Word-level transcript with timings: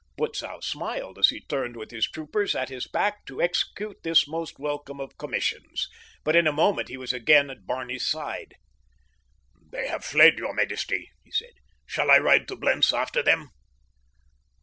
Butzow 0.17 0.61
smiled 0.63 1.19
as 1.19 1.29
he 1.29 1.41
turned 1.41 1.75
with 1.77 1.91
his 1.91 2.09
troopers 2.09 2.55
at 2.55 2.69
his 2.69 2.87
back 2.87 3.23
to 3.27 3.39
execute 3.39 4.01
this 4.01 4.27
most 4.27 4.57
welcome 4.57 4.99
of 4.99 5.15
commissions; 5.15 5.87
but 6.23 6.35
in 6.35 6.47
a 6.47 6.51
moment 6.51 6.89
he 6.89 6.97
was 6.97 7.13
again 7.13 7.51
at 7.51 7.67
Barney's 7.67 8.07
side. 8.07 8.55
"They 9.63 9.87
have 9.87 10.03
fled, 10.03 10.39
your 10.39 10.55
majesty," 10.55 11.11
he 11.23 11.29
said. 11.29 11.53
"Shall 11.85 12.09
I 12.09 12.17
ride 12.17 12.47
to 12.47 12.55
Blentz 12.55 12.91
after 12.91 13.21
them?" 13.21 13.49